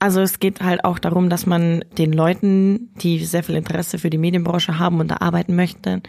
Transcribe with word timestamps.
Also 0.00 0.20
es 0.20 0.38
geht 0.38 0.60
halt 0.60 0.84
auch 0.84 0.98
darum, 0.98 1.28
dass 1.28 1.44
man 1.46 1.84
den 1.96 2.12
Leuten, 2.12 2.90
die 2.96 3.24
sehr 3.24 3.42
viel 3.42 3.56
Interesse 3.56 3.98
für 3.98 4.10
die 4.10 4.18
Medienbranche 4.18 4.78
haben 4.78 5.00
und 5.00 5.08
da 5.08 5.16
arbeiten 5.20 5.56
möchten, 5.56 6.02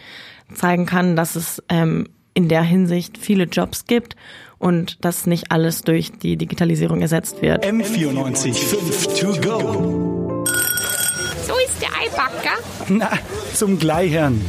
zeigen 0.54 0.86
kann, 0.86 1.16
dass 1.16 1.34
es 1.34 1.62
ähm, 1.68 2.08
in 2.34 2.48
der 2.48 2.62
Hinsicht 2.62 3.18
viele 3.18 3.44
Jobs 3.44 3.86
gibt 3.86 4.14
und 4.58 5.04
dass 5.04 5.26
nicht 5.26 5.50
alles 5.50 5.82
durch 5.82 6.12
die 6.12 6.36
Digitalisierung 6.36 7.00
ersetzt 7.00 7.42
wird. 7.42 7.64
M94 7.64 8.54
5 8.54 9.06
to 9.18 9.40
go. 9.40 10.44
So 11.46 11.54
ist 11.66 11.82
der 11.82 11.88
Eibacker. 12.00 12.58
Na, 12.88 13.10
zum 13.54 13.78
Gleichern. 13.78 14.40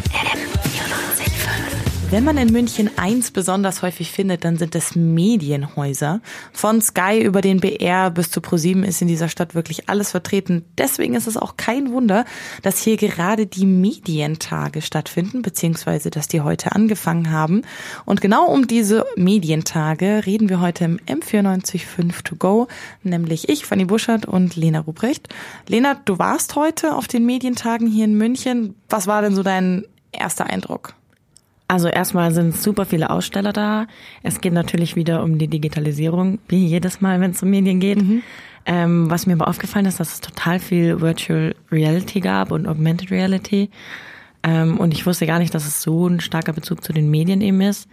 Wenn 2.11 2.25
man 2.25 2.35
in 2.35 2.51
München 2.51 2.89
eins 2.97 3.31
besonders 3.31 3.83
häufig 3.83 4.11
findet, 4.11 4.43
dann 4.43 4.57
sind 4.57 4.75
es 4.75 4.97
Medienhäuser. 4.97 6.19
Von 6.51 6.81
Sky 6.81 7.21
über 7.21 7.39
den 7.39 7.61
BR 7.61 8.11
bis 8.11 8.29
zu 8.29 8.41
ProSieben 8.41 8.83
ist 8.83 9.01
in 9.01 9.07
dieser 9.07 9.29
Stadt 9.29 9.55
wirklich 9.55 9.87
alles 9.87 10.11
vertreten. 10.11 10.65
Deswegen 10.77 11.13
ist 11.13 11.27
es 11.27 11.37
auch 11.37 11.55
kein 11.55 11.93
Wunder, 11.93 12.25
dass 12.63 12.83
hier 12.83 12.97
gerade 12.97 13.47
die 13.47 13.65
Medientage 13.65 14.81
stattfinden, 14.81 15.41
beziehungsweise 15.41 16.09
dass 16.09 16.27
die 16.27 16.41
heute 16.41 16.73
angefangen 16.73 17.31
haben. 17.31 17.61
Und 18.03 18.19
genau 18.19 18.45
um 18.45 18.67
diese 18.67 19.05
Medientage 19.15 20.25
reden 20.25 20.49
wir 20.49 20.59
heute 20.59 20.83
im 20.83 20.97
M945 21.07 22.23
to 22.23 22.35
go, 22.35 22.67
nämlich 23.03 23.47
ich, 23.47 23.65
Fanny 23.65 23.85
Buschert 23.85 24.25
und 24.25 24.57
Lena 24.57 24.81
Ruprecht. 24.81 25.29
Lena, 25.65 25.95
du 26.03 26.19
warst 26.19 26.57
heute 26.57 26.93
auf 26.93 27.07
den 27.07 27.25
Medientagen 27.25 27.87
hier 27.87 28.03
in 28.03 28.17
München. 28.17 28.75
Was 28.89 29.07
war 29.07 29.21
denn 29.21 29.33
so 29.33 29.43
dein 29.43 29.85
erster 30.11 30.47
Eindruck? 30.47 30.93
Also 31.71 31.87
erstmal 31.87 32.33
sind 32.33 32.53
super 32.53 32.83
viele 32.83 33.09
Aussteller 33.09 33.53
da. 33.53 33.87
Es 34.23 34.41
geht 34.41 34.51
natürlich 34.51 34.97
wieder 34.97 35.23
um 35.23 35.37
die 35.37 35.47
Digitalisierung, 35.47 36.39
wie 36.49 36.65
jedes 36.65 36.99
Mal, 36.99 37.21
wenn 37.21 37.31
es 37.31 37.41
um 37.41 37.49
Medien 37.49 37.79
geht. 37.79 38.01
Mhm. 38.01 38.23
Ähm, 38.65 39.09
was 39.09 39.25
mir 39.25 39.35
aber 39.35 39.47
aufgefallen 39.47 39.85
ist, 39.85 39.97
dass 39.97 40.11
es 40.11 40.19
total 40.19 40.59
viel 40.59 40.99
Virtual 40.99 41.55
Reality 41.71 42.19
gab 42.19 42.51
und 42.51 42.67
Augmented 42.67 43.09
Reality. 43.09 43.69
Ähm, 44.43 44.81
und 44.81 44.93
ich 44.93 45.05
wusste 45.05 45.25
gar 45.25 45.39
nicht, 45.39 45.53
dass 45.53 45.65
es 45.65 45.81
so 45.81 46.09
ein 46.09 46.19
starker 46.19 46.51
Bezug 46.51 46.83
zu 46.83 46.91
den 46.91 47.09
Medien 47.09 47.39
eben 47.39 47.61
ist. 47.61 47.87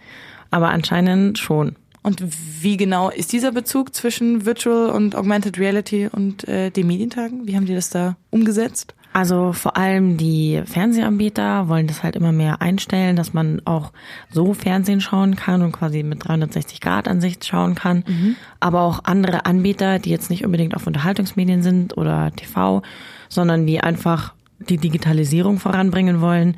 Aber 0.51 0.71
anscheinend 0.71 1.39
schon. 1.39 1.77
Und 2.03 2.21
wie 2.61 2.75
genau 2.75 3.09
ist 3.09 3.31
dieser 3.31 3.53
Bezug 3.53 3.95
zwischen 3.95 4.45
Virtual 4.45 4.89
und 4.89 5.15
Augmented 5.15 5.57
Reality 5.57 6.09
und 6.11 6.45
äh, 6.49 6.69
den 6.69 6.85
Medientagen? 6.85 7.47
Wie 7.47 7.55
haben 7.55 7.65
die 7.65 7.75
das 7.75 7.89
da 7.89 8.17
umgesetzt? 8.29 8.93
Also 9.19 9.51
vor 9.51 9.75
allem 9.75 10.15
die 10.15 10.61
Fernsehanbieter 10.63 11.67
wollen 11.67 11.87
das 11.87 12.03
halt 12.03 12.15
immer 12.15 12.31
mehr 12.31 12.61
einstellen, 12.61 13.17
dass 13.17 13.33
man 13.33 13.61
auch 13.65 13.91
so 14.31 14.53
Fernsehen 14.53 15.01
schauen 15.01 15.35
kann 15.35 15.61
und 15.61 15.73
quasi 15.73 16.03
mit 16.03 16.25
360 16.25 16.79
Grad 16.79 17.09
Ansicht 17.09 17.45
schauen 17.45 17.75
kann. 17.75 18.05
Mhm. 18.07 18.37
Aber 18.61 18.79
auch 18.83 19.01
andere 19.03 19.45
Anbieter, 19.45 19.99
die 19.99 20.09
jetzt 20.09 20.29
nicht 20.29 20.45
unbedingt 20.45 20.73
auf 20.73 20.87
Unterhaltungsmedien 20.87 21.61
sind 21.61 21.97
oder 21.97 22.31
TV, 22.33 22.81
sondern 23.27 23.67
die 23.67 23.81
einfach 23.81 24.35
die 24.59 24.77
Digitalisierung 24.77 25.59
voranbringen 25.59 26.21
wollen, 26.21 26.55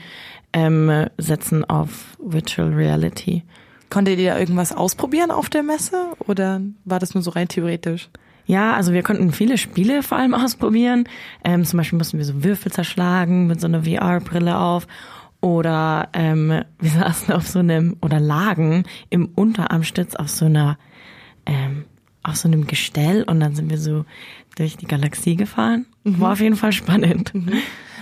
ähm, 0.53 1.07
setzen 1.17 1.65
auf 1.67 2.15
Virtual 2.19 2.71
Reality. 2.71 3.41
Konntet 3.89 4.19
ihr 4.19 4.33
da 4.33 4.39
irgendwas 4.39 4.71
ausprobieren 4.71 5.31
auf 5.31 5.49
der 5.49 5.63
Messe 5.63 6.11
oder 6.27 6.61
war 6.85 6.99
das 6.99 7.15
nur 7.15 7.23
so 7.23 7.31
rein 7.31 7.47
theoretisch? 7.47 8.11
Ja, 8.45 8.73
also 8.73 8.93
wir 8.93 9.03
konnten 9.03 9.31
viele 9.31 9.57
Spiele 9.57 10.03
vor 10.03 10.17
allem 10.17 10.33
ausprobieren. 10.35 11.05
Ähm, 11.43 11.65
zum 11.65 11.77
Beispiel 11.77 11.97
mussten 11.97 12.17
wir 12.17 12.25
so 12.25 12.43
Würfel 12.43 12.71
zerschlagen 12.71 13.47
mit 13.47 13.61
so 13.61 13.67
einer 13.67 13.83
VR-Brille 13.83 14.57
auf. 14.57 14.87
Oder 15.41 16.09
ähm, 16.13 16.63
wir 16.79 16.91
saßen 16.91 17.33
auf 17.33 17.47
so 17.47 17.59
einem, 17.59 17.97
oder 18.01 18.19
lagen 18.19 18.83
im 19.09 19.29
Unterarmstütz 19.35 20.15
auf 20.15 20.29
so 20.29 20.45
einer, 20.45 20.77
ähm, 21.45 21.85
auf 22.23 22.35
so 22.35 22.47
einem 22.47 22.67
Gestell 22.67 23.23
und 23.23 23.39
dann 23.39 23.55
sind 23.55 23.69
wir 23.69 23.79
so 23.79 24.05
durch 24.55 24.77
die 24.77 24.85
Galaxie 24.85 25.35
gefahren. 25.35 25.87
Mhm. 26.03 26.19
War 26.19 26.33
auf 26.33 26.39
jeden 26.39 26.55
Fall 26.55 26.71
spannend. 26.71 27.33
Mhm. 27.33 27.53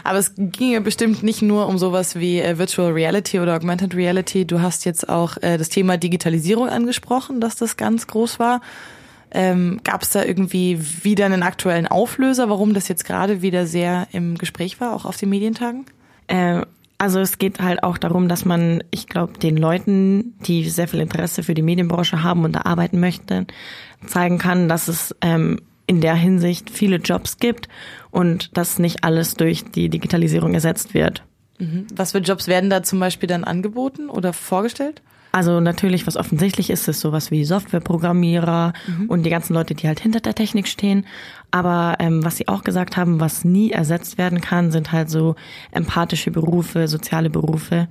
Aber 0.04 0.18
es 0.18 0.34
ging 0.36 0.72
ja 0.72 0.80
bestimmt 0.80 1.24
nicht 1.24 1.42
nur 1.42 1.68
um 1.68 1.78
sowas 1.78 2.16
wie 2.16 2.40
äh, 2.40 2.58
Virtual 2.58 2.92
Reality 2.92 3.40
oder 3.40 3.56
Augmented 3.56 3.96
Reality. 3.96 4.46
Du 4.46 4.62
hast 4.62 4.86
jetzt 4.86 5.08
auch 5.10 5.38
äh, 5.42 5.58
das 5.58 5.70
Thema 5.70 5.98
Digitalisierung 5.98 6.70
angesprochen, 6.70 7.42
dass 7.42 7.56
das 7.56 7.78
ganz 7.78 8.08
groß 8.08 8.40
war. 8.40 8.62
Ähm, 9.32 9.82
Gab 9.84 10.02
es 10.02 10.10
da 10.10 10.24
irgendwie 10.24 10.80
wieder 11.04 11.26
einen 11.26 11.44
aktuellen 11.44 11.88
Auflöser, 11.88 12.50
warum 12.50 12.74
das 12.74 12.88
jetzt 12.88 13.06
gerade 13.06 13.42
wieder 13.42 13.68
sehr 13.68 14.08
im 14.12 14.38
Gespräch 14.38 14.82
war, 14.82 14.94
auch 14.94 15.06
auf 15.06 15.18
den 15.18 15.30
Medientagen? 15.30 15.86
Äh, 16.28 16.64
also 16.98 17.20
es 17.20 17.38
geht 17.38 17.62
halt 17.62 17.84
auch 17.84 17.98
darum, 17.98 18.28
dass 18.28 18.44
man, 18.44 18.84
ich 18.92 19.08
glaube, 19.08 19.40
den 19.40 19.56
Leuten, 19.56 20.36
die 20.46 20.70
sehr 20.70 20.88
viel 20.88 21.00
Interesse 21.00 21.44
für 21.44 21.54
die 21.54 21.62
Medienbranche 21.62 22.24
haben 22.24 22.44
und 22.44 22.54
da 22.54 22.62
arbeiten 22.66 23.00
möchten, 23.00 23.48
zeigen 24.06 24.38
kann, 24.38 24.68
dass 24.68 24.90
es 24.90 25.16
ähm, 25.22 25.62
in 25.88 26.02
der 26.02 26.16
Hinsicht 26.16 26.70
viele 26.70 26.98
Jobs 26.98 27.38
gibt 27.38 27.70
und 28.12 28.56
dass 28.58 28.80
nicht 28.80 29.04
alles 29.04 29.36
durch 29.36 29.64
die 29.72 29.90
Digitalisierung 29.90 30.54
ersetzt 30.54 30.94
wird. 30.94 31.24
Mhm. 31.58 31.88
Was 31.96 32.12
für 32.12 32.20
Jobs 32.20 32.48
werden 32.48 32.70
da 32.70 32.84
zum 32.84 33.00
Beispiel 33.00 33.28
dann 33.28 33.44
angeboten 33.46 34.10
oder 34.10 34.34
vorgestellt? 34.34 35.02
Also 35.32 35.60
natürlich, 35.60 36.08
was 36.08 36.18
offensichtlich 36.18 36.70
ist, 36.70 36.88
ist 36.88 37.02
sowas 37.02 37.30
wie 37.30 37.46
Softwareprogrammierer 37.46 38.74
mhm. 38.88 39.10
und 39.10 39.24
die 39.24 39.30
ganzen 39.30 39.54
Leute, 39.54 39.76
die 39.76 39.88
halt 39.88 40.00
hinter 40.00 40.22
der 40.22 40.34
Technik 40.34 40.68
stehen. 40.68 41.06
Aber 41.52 41.98
ähm, 42.00 42.24
was 42.26 42.38
sie 42.38 42.48
auch 42.48 42.64
gesagt 42.64 42.98
haben, 42.98 43.20
was 43.20 43.46
nie 43.46 43.72
ersetzt 43.72 44.18
werden 44.18 44.42
kann, 44.42 44.72
sind 44.72 44.92
halt 44.92 45.10
so 45.10 45.36
empathische 45.72 46.32
Berufe, 46.32 46.88
soziale 46.88 47.30
Berufe. 47.30 47.88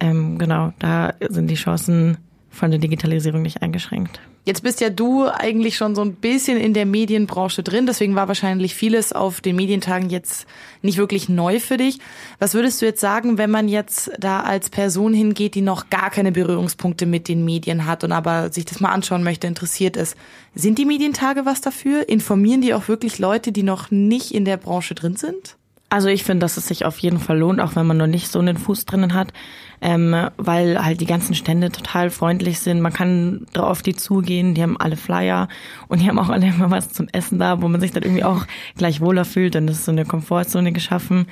Ähm, 0.00 0.38
genau, 0.38 0.72
da 0.78 1.14
sind 1.28 1.48
die 1.48 1.56
Chancen 1.56 2.16
von 2.48 2.70
der 2.70 2.80
Digitalisierung 2.80 3.42
nicht 3.42 3.62
eingeschränkt. 3.62 4.20
Jetzt 4.44 4.64
bist 4.64 4.80
ja 4.80 4.90
du 4.90 5.28
eigentlich 5.28 5.76
schon 5.76 5.94
so 5.94 6.02
ein 6.02 6.16
bisschen 6.16 6.58
in 6.58 6.74
der 6.74 6.84
Medienbranche 6.84 7.62
drin, 7.62 7.86
deswegen 7.86 8.16
war 8.16 8.26
wahrscheinlich 8.26 8.74
vieles 8.74 9.12
auf 9.12 9.40
den 9.40 9.54
Medientagen 9.54 10.10
jetzt 10.10 10.46
nicht 10.82 10.98
wirklich 10.98 11.28
neu 11.28 11.60
für 11.60 11.76
dich. 11.76 12.00
Was 12.40 12.54
würdest 12.54 12.82
du 12.82 12.86
jetzt 12.86 13.00
sagen, 13.00 13.38
wenn 13.38 13.52
man 13.52 13.68
jetzt 13.68 14.10
da 14.18 14.40
als 14.40 14.68
Person 14.68 15.14
hingeht, 15.14 15.54
die 15.54 15.60
noch 15.60 15.90
gar 15.90 16.10
keine 16.10 16.32
Berührungspunkte 16.32 17.06
mit 17.06 17.28
den 17.28 17.44
Medien 17.44 17.86
hat 17.86 18.02
und 18.02 18.10
aber 18.10 18.52
sich 18.52 18.64
das 18.64 18.80
mal 18.80 18.90
anschauen 18.90 19.22
möchte, 19.22 19.46
interessiert 19.46 19.96
ist? 19.96 20.16
Sind 20.56 20.76
die 20.76 20.86
Medientage 20.86 21.46
was 21.46 21.60
dafür? 21.60 22.08
Informieren 22.08 22.62
die 22.62 22.74
auch 22.74 22.88
wirklich 22.88 23.20
Leute, 23.20 23.52
die 23.52 23.62
noch 23.62 23.92
nicht 23.92 24.32
in 24.32 24.44
der 24.44 24.56
Branche 24.56 24.96
drin 24.96 25.14
sind? 25.14 25.56
Also 25.92 26.08
ich 26.08 26.24
finde, 26.24 26.44
dass 26.44 26.56
es 26.56 26.68
sich 26.68 26.86
auf 26.86 26.98
jeden 27.00 27.18
Fall 27.18 27.38
lohnt, 27.38 27.60
auch 27.60 27.76
wenn 27.76 27.86
man 27.86 27.98
noch 27.98 28.06
nicht 28.06 28.32
so 28.32 28.38
einen 28.38 28.56
Fuß 28.56 28.86
drinnen 28.86 29.12
hat, 29.12 29.34
ähm, 29.82 30.16
weil 30.38 30.82
halt 30.82 31.02
die 31.02 31.06
ganzen 31.06 31.34
Stände 31.34 31.70
total 31.70 32.08
freundlich 32.08 32.60
sind. 32.60 32.80
Man 32.80 32.94
kann 32.94 33.44
auf 33.54 33.82
die 33.82 33.94
zugehen, 33.94 34.54
die 34.54 34.62
haben 34.62 34.80
alle 34.80 34.96
Flyer 34.96 35.48
und 35.88 36.00
die 36.00 36.08
haben 36.08 36.18
auch 36.18 36.30
alle 36.30 36.46
immer 36.54 36.70
was 36.70 36.88
zum 36.88 37.08
Essen 37.12 37.38
da, 37.38 37.60
wo 37.60 37.68
man 37.68 37.82
sich 37.82 37.90
dann 37.90 38.04
irgendwie 38.04 38.24
auch 38.24 38.46
gleich 38.78 39.02
wohler 39.02 39.26
fühlt 39.26 39.54
es 39.54 39.80
ist 39.80 39.84
so 39.84 39.92
eine 39.92 40.06
Komfortzone 40.06 40.72
geschaffen. 40.72 41.26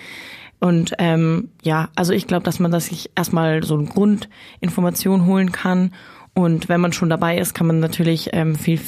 Und 0.58 0.92
ähm, 0.98 1.48
ja, 1.62 1.88
also 1.96 2.12
ich 2.12 2.26
glaube, 2.26 2.44
dass 2.44 2.58
man 2.58 2.70
das 2.70 2.88
sich 2.88 3.12
erstmal 3.16 3.62
so 3.62 3.78
eine 3.78 3.86
Grundinformation 3.86 5.24
holen 5.24 5.52
kann. 5.52 5.94
Und 6.34 6.68
wenn 6.68 6.82
man 6.82 6.92
schon 6.92 7.08
dabei 7.08 7.38
ist, 7.38 7.54
kann 7.54 7.66
man 7.66 7.80
natürlich 7.80 8.28
ähm, 8.34 8.56
viel 8.56 8.78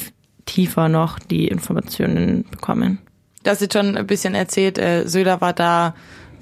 tiefer 0.45 0.87
noch 0.87 1.17
die 1.17 1.47
Informationen 1.47 2.45
bekommen. 2.51 2.99
Du 3.43 3.51
hast 3.51 3.61
jetzt 3.61 3.73
schon 3.73 3.97
ein 3.97 4.07
bisschen 4.07 4.35
erzählt, 4.35 4.77
äh, 4.77 5.05
Söder 5.05 5.41
war 5.41 5.53
da, 5.53 5.93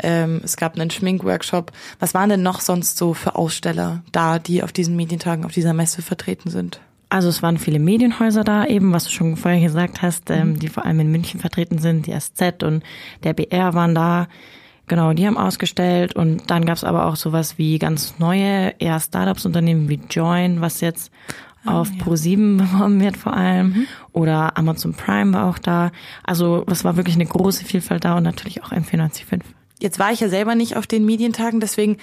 ähm, 0.03 0.41
es 0.44 0.56
gab 0.56 0.75
einen 0.75 0.91
Schminkworkshop. 0.91 1.72
Was 2.00 2.13
waren 2.13 2.29
denn 2.29 2.44
noch 2.44 2.62
sonst 2.62 2.97
so 2.97 3.13
für 3.13 3.35
Aussteller 3.35 4.03
da, 4.12 4.39
die 4.39 4.63
auf 4.63 4.72
diesen 4.72 4.95
Medientagen, 4.95 5.45
auf 5.45 5.51
dieser 5.51 5.73
Messe 5.73 6.01
vertreten 6.01 6.50
sind? 6.50 6.79
Also 7.09 7.28
es 7.28 7.44
waren 7.44 7.57
viele 7.57 7.79
Medienhäuser 7.79 8.44
da 8.44 8.66
eben, 8.66 8.94
was 8.94 9.03
du 9.03 9.09
schon 9.09 9.35
vorher 9.35 9.59
gesagt 9.59 10.01
hast, 10.01 10.29
ähm, 10.29 10.59
die 10.59 10.69
vor 10.69 10.85
allem 10.85 11.00
in 11.01 11.12
München 11.12 11.39
vertreten 11.39 11.78
sind. 11.78 12.07
Die 12.07 12.17
SZ 12.17 12.63
und 12.63 12.84
der 13.23 13.33
BR 13.33 13.73
waren 13.73 13.95
da. 13.95 14.28
Genau, 14.88 15.13
die 15.13 15.25
haben 15.25 15.38
ausgestellt 15.38 16.16
und 16.16 16.50
dann 16.50 16.66
gab's 16.66 16.83
aber 16.83 17.06
auch 17.06 17.16
sowas 17.16 17.57
wie 17.57 17.79
ganz 17.79 18.16
neue, 18.18 18.73
eher 18.79 19.00
Startups-Unternehmen 19.00 19.88
wie 19.89 20.01
Join, 20.09 20.59
was 20.59 20.81
jetzt 20.81 21.12
auf 21.66 21.89
ah, 21.89 21.95
ja. 21.97 22.03
Pro7 22.05 22.57
beworben 22.57 22.99
wird 22.99 23.17
vor 23.17 23.33
allem. 23.33 23.67
Mhm. 23.67 23.88
Oder 24.13 24.57
Amazon 24.57 24.94
Prime 24.94 25.33
war 25.33 25.49
auch 25.49 25.59
da. 25.59 25.91
Also 26.23 26.66
es 26.67 26.83
war 26.83 26.97
wirklich 26.97 27.16
eine 27.16 27.25
große 27.25 27.65
Vielfalt 27.65 28.06
da 28.06 28.18
und 28.18 28.24
natürlich 28.24 28.63
auch 28.63 28.71
M495. 28.71 29.41
Jetzt 29.80 30.00
war 30.00 30.12
ich 30.12 30.19
ja 30.19 30.30
selber 30.30 30.56
nicht 30.56 30.77
auf 30.77 30.86
den 30.86 31.06
Medientagen, 31.06 31.59
deswegen 31.59 31.97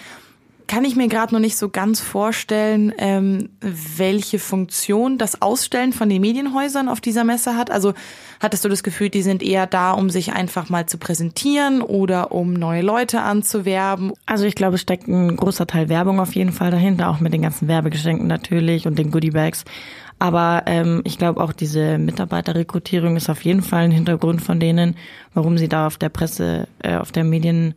kann 0.68 0.84
ich 0.84 0.96
mir 0.96 1.08
gerade 1.08 1.32
noch 1.32 1.40
nicht 1.40 1.56
so 1.56 1.70
ganz 1.70 2.00
vorstellen, 2.00 2.92
ähm, 2.98 3.48
welche 3.60 4.38
Funktion 4.38 5.16
das 5.16 5.40
Ausstellen 5.40 5.94
von 5.94 6.10
den 6.10 6.20
Medienhäusern 6.20 6.88
auf 6.88 7.00
dieser 7.00 7.24
Messe 7.24 7.56
hat. 7.56 7.70
Also 7.70 7.94
hattest 8.38 8.64
du 8.64 8.68
das 8.68 8.82
Gefühl, 8.82 9.08
die 9.08 9.22
sind 9.22 9.42
eher 9.42 9.66
da, 9.66 9.92
um 9.92 10.10
sich 10.10 10.34
einfach 10.34 10.68
mal 10.68 10.86
zu 10.86 10.98
präsentieren 10.98 11.80
oder 11.80 12.32
um 12.32 12.52
neue 12.52 12.82
Leute 12.82 13.22
anzuwerben? 13.22 14.12
Also 14.26 14.44
ich 14.44 14.54
glaube, 14.54 14.74
es 14.74 14.82
steckt 14.82 15.08
ein 15.08 15.36
großer 15.36 15.66
Teil 15.66 15.88
Werbung 15.88 16.20
auf 16.20 16.34
jeden 16.34 16.52
Fall 16.52 16.70
dahinter, 16.70 17.08
auch 17.08 17.20
mit 17.20 17.32
den 17.32 17.42
ganzen 17.42 17.66
Werbegeschenken 17.66 18.26
natürlich 18.26 18.86
und 18.86 18.98
den 18.98 19.10
Goodiebags. 19.10 19.64
Aber 20.18 20.64
ähm, 20.66 21.00
ich 21.04 21.16
glaube 21.16 21.40
auch 21.42 21.52
diese 21.52 21.96
Mitarbeiterrekrutierung 21.96 23.16
ist 23.16 23.30
auf 23.30 23.42
jeden 23.42 23.62
Fall 23.62 23.84
ein 23.84 23.90
Hintergrund 23.90 24.42
von 24.42 24.60
denen, 24.60 24.96
warum 25.32 25.56
sie 25.56 25.68
da 25.68 25.86
auf 25.86 25.96
der 25.96 26.10
Presse, 26.10 26.68
äh, 26.82 26.96
auf 26.96 27.10
der 27.10 27.24
Medien, 27.24 27.74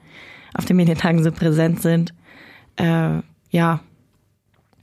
auf 0.54 0.66
den 0.66 0.76
Medientagen 0.76 1.24
so 1.24 1.32
präsent 1.32 1.82
sind 1.82 2.14
äh, 2.78 3.22
ja, 3.50 3.80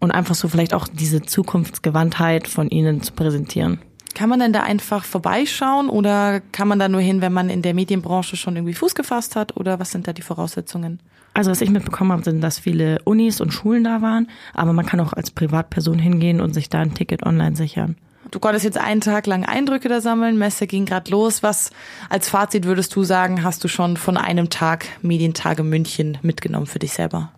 und 0.01 0.11
einfach 0.11 0.35
so 0.35 0.49
vielleicht 0.49 0.75
auch 0.75 0.89
diese 0.89 1.23
Zukunftsgewandtheit 1.23 2.47
von 2.47 2.69
ihnen 2.69 3.03
zu 3.03 3.13
präsentieren. 3.13 3.81
Kann 4.15 4.29
man 4.29 4.41
denn 4.41 4.53
da 4.53 4.63
einfach 4.63 5.05
vorbeischauen 5.05 5.89
oder 5.89 6.41
kann 6.41 6.69
man 6.69 6.79
da 6.79 6.89
nur 6.89 7.01
hin, 7.01 7.21
wenn 7.21 7.33
man 7.33 7.51
in 7.51 7.63
der 7.63 7.75
Medienbranche 7.75 8.37
schon 8.37 8.57
irgendwie 8.57 8.75
Fuß 8.75 8.95
gefasst 8.95 9.37
hat 9.37 9.57
oder 9.57 9.79
was 9.79 9.91
sind 9.91 10.09
da 10.09 10.13
die 10.13 10.23
Voraussetzungen? 10.23 11.01
Also 11.35 11.51
was 11.51 11.61
ich 11.61 11.71
mitbekommen 11.71 12.11
habe, 12.11 12.25
sind, 12.25 12.41
dass 12.41 12.59
viele 12.59 13.01
Unis 13.05 13.41
und 13.41 13.53
Schulen 13.53 13.85
da 13.85 14.03
waren, 14.03 14.29
aber 14.55 14.73
man 14.73 14.87
kann 14.87 14.99
auch 14.99 15.13
als 15.13 15.31
Privatperson 15.31 15.99
hingehen 15.99 16.41
und 16.41 16.53
sich 16.53 16.69
da 16.69 16.81
ein 16.81 16.95
Ticket 16.95 17.25
online 17.25 17.55
sichern. 17.55 17.97
Du 18.31 18.41
konntest 18.41 18.65
jetzt 18.65 18.79
einen 18.79 19.01
Tag 19.01 19.27
lang 19.27 19.45
Eindrücke 19.45 19.89
da 19.89 20.01
sammeln, 20.01 20.37
Messe 20.37 20.67
ging 20.67 20.85
gerade 20.85 21.11
los. 21.11 21.43
Was 21.43 21.71
als 22.11 22.29
Fazit 22.29 22.65
würdest 22.65 22.95
du 22.95 23.05
sagen, 23.05 23.45
hast 23.45 23.63
du 23.63 23.69
schon 23.69 23.97
von 23.97 24.17
einem 24.17 24.51
Tag 24.51 24.87
Medientage 25.01 25.63
München 25.63 26.19
mitgenommen 26.23 26.67
für 26.67 26.79
dich 26.79 26.93
selber? 26.93 27.31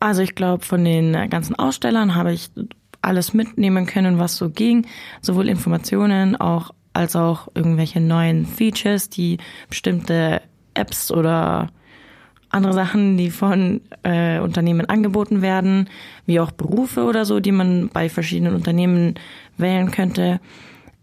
Also 0.00 0.22
ich 0.22 0.34
glaube, 0.34 0.64
von 0.64 0.84
den 0.84 1.12
ganzen 1.30 1.56
Ausstellern 1.56 2.14
habe 2.14 2.32
ich 2.32 2.50
alles 3.02 3.34
mitnehmen 3.34 3.86
können, 3.86 4.18
was 4.18 4.36
so 4.36 4.50
ging. 4.50 4.86
Sowohl 5.20 5.48
Informationen 5.48 6.36
auch 6.36 6.70
als 6.92 7.16
auch 7.16 7.48
irgendwelche 7.54 8.00
neuen 8.00 8.46
Features, 8.46 9.08
die 9.08 9.38
bestimmte 9.68 10.42
Apps 10.74 11.10
oder 11.10 11.68
andere 12.50 12.72
Sachen, 12.72 13.16
die 13.16 13.30
von 13.30 13.82
äh, 14.02 14.40
Unternehmen 14.40 14.86
angeboten 14.86 15.42
werden, 15.42 15.88
wie 16.26 16.40
auch 16.40 16.50
Berufe 16.50 17.04
oder 17.04 17.24
so, 17.24 17.40
die 17.40 17.52
man 17.52 17.88
bei 17.88 18.08
verschiedenen 18.08 18.54
Unternehmen 18.54 19.14
wählen 19.58 19.90
könnte. 19.90 20.40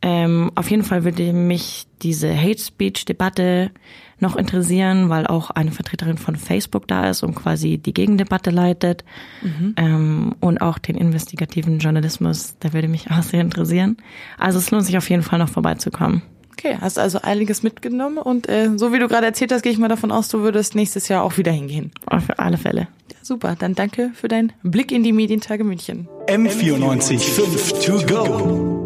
Ähm, 0.07 0.51
auf 0.53 0.69
jeden 0.69 0.83
Fall 0.83 1.03
würde 1.03 1.33
mich 1.33 1.87
diese 2.03 2.39
Hate 2.39 2.59
Speech 2.59 3.05
Debatte 3.05 3.71
noch 4.19 4.35
interessieren, 4.35 5.09
weil 5.09 5.25
auch 5.25 5.49
eine 5.49 5.71
Vertreterin 5.71 6.19
von 6.19 6.35
Facebook 6.35 6.87
da 6.87 7.09
ist 7.09 7.23
und 7.23 7.33
quasi 7.33 7.79
die 7.79 7.91
Gegendebatte 7.91 8.51
leitet. 8.51 9.03
Mhm. 9.41 9.73
Ähm, 9.77 10.35
und 10.41 10.61
auch 10.61 10.77
den 10.77 10.95
investigativen 10.95 11.79
Journalismus, 11.79 12.55
der 12.59 12.73
würde 12.73 12.87
mich 12.87 13.09
auch 13.09 13.23
sehr 13.23 13.41
interessieren. 13.41 13.97
Also 14.37 14.59
es 14.59 14.69
lohnt 14.69 14.85
sich 14.85 14.95
auf 14.95 15.09
jeden 15.09 15.23
Fall 15.23 15.39
noch 15.39 15.49
vorbeizukommen. 15.49 16.21
Okay, 16.51 16.77
hast 16.79 16.99
also 16.99 17.21
einiges 17.23 17.63
mitgenommen 17.63 18.19
und 18.19 18.47
äh, 18.47 18.77
so 18.77 18.93
wie 18.93 18.99
du 18.99 19.07
gerade 19.07 19.25
erzählt 19.25 19.51
hast, 19.51 19.63
gehe 19.63 19.71
ich 19.71 19.79
mal 19.79 19.89
davon 19.89 20.11
aus, 20.11 20.29
du 20.29 20.41
würdest 20.41 20.75
nächstes 20.75 21.07
Jahr 21.07 21.23
auch 21.23 21.37
wieder 21.37 21.51
hingehen. 21.51 21.91
Auf 22.05 22.25
alle 22.37 22.57
Fälle. 22.57 22.87
Ja, 23.11 23.17
super, 23.23 23.55
dann 23.57 23.73
danke 23.73 24.11
für 24.13 24.27
deinen 24.27 24.53
Blick 24.61 24.91
in 24.91 25.03
die 25.03 25.13
Medientage 25.13 25.63
München. 25.63 26.07
M94 26.27 27.19
5 27.19 27.85
to 27.85 28.05
go. 28.05 28.84